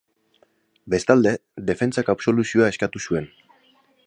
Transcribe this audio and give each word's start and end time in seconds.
Bestalde, 0.93 1.33
defentsak 1.71 2.11
absoluzioa 2.15 2.73
eskatu 2.75 3.05
zuen. 3.09 3.31